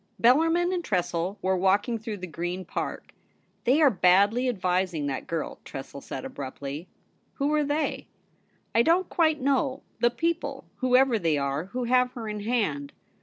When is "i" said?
8.73-8.81